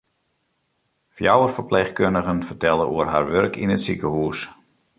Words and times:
Fjouwer 1.15 1.53
ferpleechkundigen 1.57 2.41
fertelle 2.47 2.87
oer 2.93 3.07
har 3.13 3.25
wurk 3.31 3.53
yn 3.63 3.73
it 3.75 3.83
sikehûs. 3.85 4.39